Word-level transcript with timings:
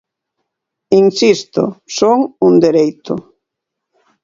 Insisto, 1.01 1.63
son 1.97 2.17
un 2.47 2.53
dereito. 2.65 3.13